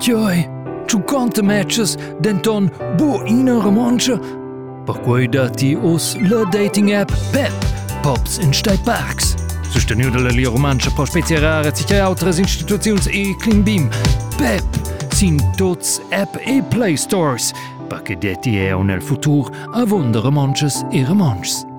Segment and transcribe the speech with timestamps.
[0.00, 0.48] Tjoj,
[0.86, 4.16] ciuconte matches denton bu ina romancia.
[4.86, 7.52] Per cui dati us la dating app Pep,
[8.02, 9.34] Pops in Stai Parks.
[9.68, 13.90] Sostenido la li romancia per spezierare sich altre instituzioni e beam.
[14.38, 14.64] Pep,
[15.12, 17.52] sin tots app e play stores,
[17.86, 21.69] perché detti è nel futuro avonde romances e romances.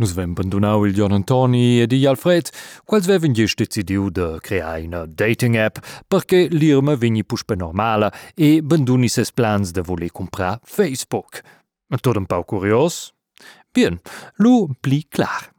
[0.00, 2.48] Nus vem bandunau il John Antoni ed il Alfred,
[2.88, 5.76] quals veven gest decidiu de creare una dating app
[6.08, 11.42] perché l'irma vegni puspe normala e banduni ses plans de voler comprar Facebook.
[12.00, 13.12] Tot un pau curios?
[13.74, 14.00] Bien,
[14.36, 15.52] lu pli clar.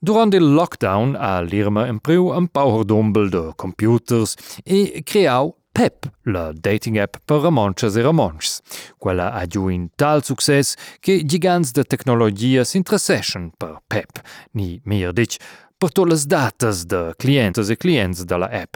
[0.00, 6.50] Durant il lockdown ha l'irma empriu un pau dombel de computers e creau Pep, la
[6.52, 8.58] dating app per romances e romances.
[8.98, 14.20] Quella ha giù in tal success che gigants de tecnologia s'interesseschen per Pep,
[14.54, 15.36] ni mehr dic,
[15.76, 18.74] per tutte le datas de clientes e clients della app.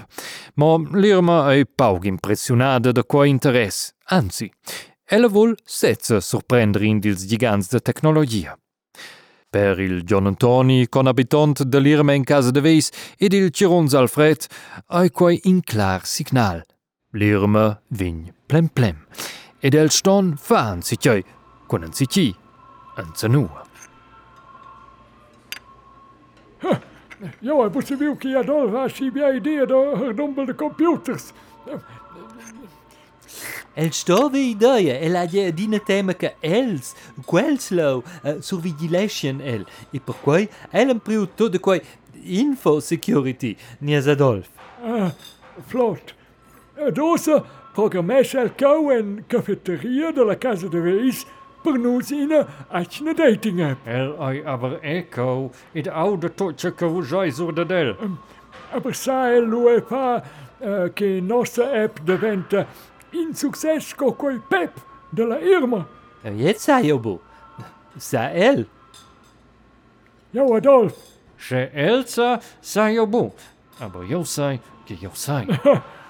[0.55, 4.49] Ma l'Irma è paug impressionada de quo interesse, anzi,
[5.05, 8.57] ella vuol senza sorprendere in dils gigants de tecnologia.
[9.51, 14.47] Per il John Antoni, con abitant dell'Irma in casa de Veis, ed il Cirons Alfred,
[14.87, 16.65] hai quai in clar signal.
[17.13, 19.03] L'Irma vign plem plem.
[19.61, 21.21] Ed el ston fan si tjoi,
[21.69, 22.31] con en si chi,
[22.97, 23.67] en zanua.
[26.63, 26.79] Ja,
[27.41, 31.33] jag måste viu que Adolfo achi bia idea do herdombel de computers.
[33.77, 36.95] El stove ideia, el dina tema che els,
[37.27, 41.81] quels lo, uh, survigilation el, e per quai el empriu tot de quai
[42.25, 44.49] info security, nias Adolf.
[44.83, 45.13] Ah,
[45.69, 46.15] flott.
[46.91, 47.43] Rosa
[47.75, 50.81] programmeershell kou en cafeteria de la Casa de
[53.15, 53.61] dating.
[53.87, 54.15] El
[54.47, 54.81] aber
[56.17, 56.31] de
[57.53, 57.97] de del.
[58.75, 60.23] Aber sai l'UEFA
[60.61, 62.67] eh, che nostra app diventa
[63.11, 63.35] in
[64.15, 64.73] coi pep
[65.11, 65.87] della Irma.
[66.23, 67.21] Eh, Jetzt sei Jobo.
[67.97, 68.67] Sei el.
[70.57, 70.97] Adolf.
[71.37, 73.35] Se Elsa sei Jobo.
[73.79, 75.47] Aber jo sei, che jo sei.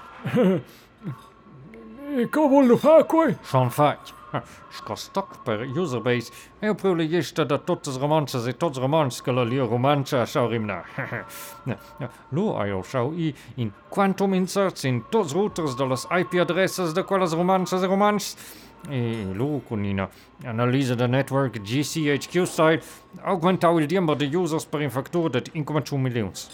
[2.32, 3.32] Hva vil du ha, Koi?
[3.48, 4.14] Sjanfakt.
[4.72, 6.32] Skal snakke per userbase.
[6.62, 10.78] Jeg prøver å gjeste at tottes romanser i tots romans skal gjøre romanser sjå rimna.
[12.36, 17.26] Nå er jeg sjå i in quantum inserts in tots routers das IP-adresses de quais
[17.28, 18.36] as romances e romans.
[18.90, 20.08] E Luconina,
[20.44, 22.84] análise da network GCHQ site,
[23.22, 26.50] augmentar o tempo de users para in factor de 1,2 milhões.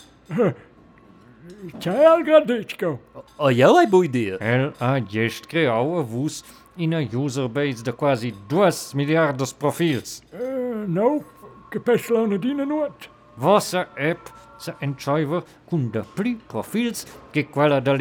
[1.49, 2.99] Ja Tjelgraditschko.
[3.39, 4.37] Ojele bujdir.
[4.41, 4.99] L.A.
[5.11, 6.45] jeść kreało wóz
[6.77, 10.23] i na userbase de quasi 2 miljardos profiels.
[10.33, 11.21] Uh, e, no,
[11.71, 13.09] gepestlone dienen wat.
[13.37, 17.97] Wasser app ze entscheiver kun de pli profiels ge quella da.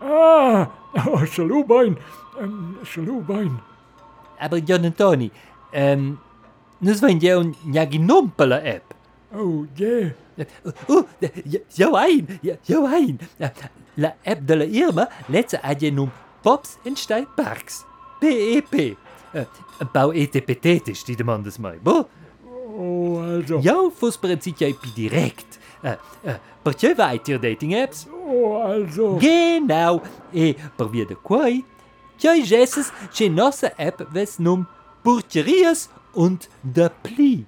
[0.00, 0.66] Ah,
[1.06, 1.96] oh, salubein,
[2.40, 3.58] um, salubein.
[4.38, 5.30] Aber Jan Antoni,
[5.72, 6.18] um,
[6.78, 8.95] nus wenn je un jaginompele app.
[9.36, 10.10] Oh, yeah.
[10.64, 11.06] Oh, oh
[11.74, 12.26] Joaim,
[12.86, 13.18] ein.
[13.38, 13.48] Eh,
[13.94, 17.84] la app de la Irma laat aan Pops en Stein Parks.
[18.20, 18.96] PEP.
[19.32, 19.42] Eh,
[19.78, 22.08] een paar ist die de man dus mij, bo?
[22.76, 23.58] Oh, also.
[23.58, 25.58] Jouw voorspelend jij direct.
[26.62, 28.06] Partij weet je dating apps?
[28.26, 29.18] Oh, also.
[29.18, 30.02] Genau.
[30.32, 30.54] E
[30.90, 31.64] wie de kwai.
[32.16, 34.66] Jij jesses, je app wes num
[35.02, 37.46] Burgerias und de pli.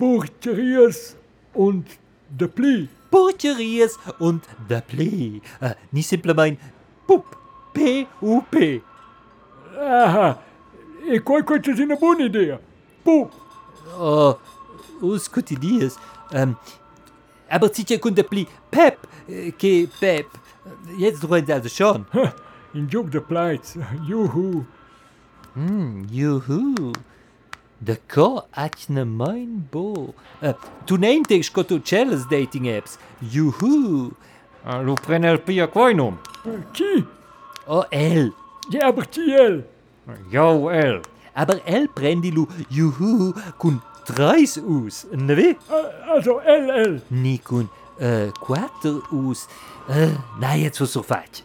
[0.00, 1.14] Burcherias
[1.52, 1.86] und
[2.30, 2.88] de Pli.
[3.10, 5.42] Purcherias und de Pli.
[5.60, 6.58] Uh, ni simplement
[7.06, 7.36] Pup.
[7.74, 8.82] P-U-P.
[9.78, 10.38] Ah,
[11.06, 12.58] e quai quai c'è una buona idea.
[13.04, 13.30] Pup.
[13.98, 14.38] Oh,
[15.02, 15.98] us quotidias.
[16.32, 16.56] Um,
[17.48, 20.26] aber sicher kun de Pli Pep, äh, ke Pep.
[20.96, 22.06] Jetzt drohen also schon.
[22.72, 23.76] In Jug de Pleits.
[24.08, 24.64] Juhu.
[25.54, 26.92] Hmm, juhu.
[27.82, 30.14] The co at mein bo.
[30.42, 30.52] Uh,
[30.86, 32.98] tu nein te scotu celas dating apps.
[33.22, 34.14] Juhu!
[34.66, 36.18] Uh, lu prenel pia quoinum.
[36.44, 37.04] Eh, chi?
[37.66, 38.32] Oh, el.
[38.70, 39.64] Ja, aber chi el?
[40.30, 41.00] Jo, el.
[41.34, 45.56] Aber el prendi lu juhu kun treis us, ne ve?
[45.70, 47.00] Uh, also, el, el.
[47.10, 49.48] Ni kun uh, quattro us.
[49.88, 51.42] Uh, na, jetzt was so faci.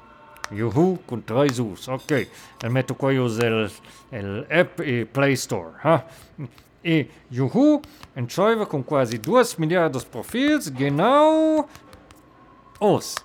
[0.52, 2.28] Yahoo com três U's, ok.
[2.64, 3.72] El metto qua el,
[4.12, 5.74] el app e Play Store.
[5.84, 6.48] Huh?
[6.84, 7.82] E Yahoo
[8.16, 11.68] entrava com quase 2 milhares de perfis, genau
[12.80, 13.16] os.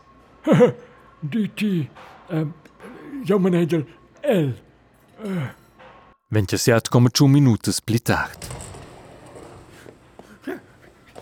[1.23, 1.91] DT,
[2.31, 3.87] um, manager
[4.23, 4.55] L.
[5.19, 5.61] Uh.
[6.31, 8.47] Ventjasjat kommer tju minuter splittart.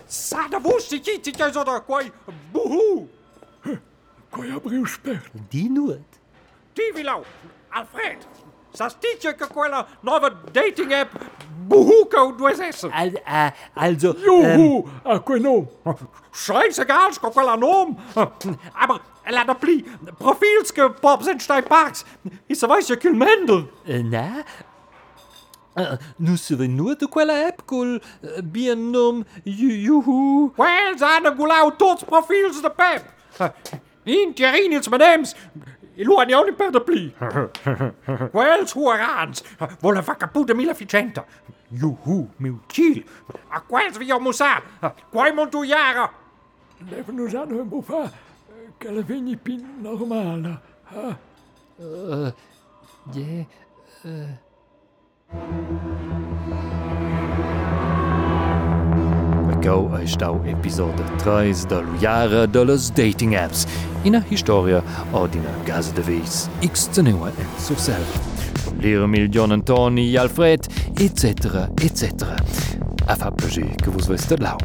[0.09, 2.11] Sada vuši kiti kaj zoda kaj
[2.53, 3.18] buhu!
[4.30, 5.20] Коя Die
[5.50, 6.00] Дінует.
[6.75, 7.22] Тівілау,
[7.70, 8.26] Alfred,
[8.75, 11.10] Sastietje Cola, nieuwe dating app,
[11.69, 12.90] Buhuko doorzessen.
[12.92, 14.14] Al, uh, also.
[14.25, 15.69] Juhu, ähm, a konom.
[16.32, 17.98] Scheißegal, Cola nom.
[18.72, 19.84] Aber, laat op lie,
[20.19, 22.04] profielske pop en stijpaaks.
[22.46, 23.69] Is er weisje kul mendel.
[23.86, 24.44] Uh, na?
[25.75, 30.50] Uh, nu nur de quella app col eh, bien nom Juhu.
[30.56, 33.04] Wel, zijn de gulau tot profils de pep.
[34.08, 35.34] In tierinits menems.
[35.99, 37.14] Iluan jau per de pli.
[38.32, 39.43] Well, suarans.
[39.82, 41.25] Vola fa caputa mila ficenta.
[41.70, 43.05] Juhu, meu chill.
[43.50, 44.62] A quels vi musa.
[45.12, 46.08] Quai montu jara.
[46.90, 48.10] Leven nos an hun bofa.
[48.78, 50.62] Que la vegni pin normala.
[50.94, 51.16] Ha?
[53.12, 53.44] Yeah.
[59.69, 63.67] Gau ei stau Episode 3 da Jahre de les Dating Apps,
[64.05, 64.81] ina Historia
[65.12, 68.00] o dina Gase de Weis, X zeneua en sosel.
[68.81, 70.65] Lehre Million Antoni, Alfred,
[70.97, 71.69] etc.
[71.85, 72.32] etc.
[73.09, 74.56] A fa plagé que vos veste lau.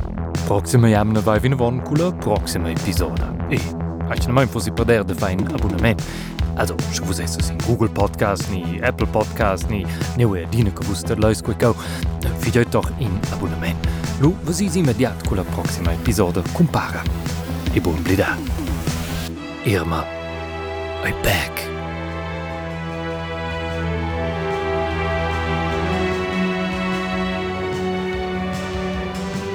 [0.47, 3.27] Proxima jamna vai vin von cula proxima episode.
[3.51, 3.59] E,
[4.09, 5.99] aici nu mai fosi perder de fain abonnement.
[6.55, 9.85] Also, se vos in Google Podcast, ni Apple Podcast, ni
[10.17, 11.75] neue dine que vos te leis quei gau,
[12.39, 13.77] fideut doch in abonnement.
[14.21, 17.01] Lu, vos is immediat cula proxima episode compara.
[17.73, 18.37] E buon blida.
[19.63, 20.05] Irma,
[21.03, 21.63] I back.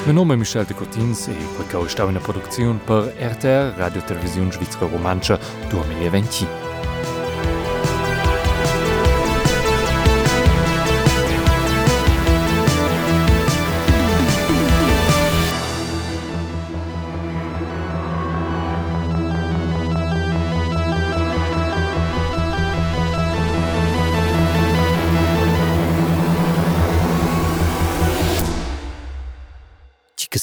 [0.05, 4.51] Mein nome è Michel de Cotins quel che stau in produzione per RTR Radio Televisione
[4.51, 6.68] Svizzera Romancia 2020.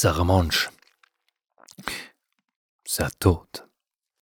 [0.06, 0.70] sa remanche,
[2.86, 3.65] sa toute.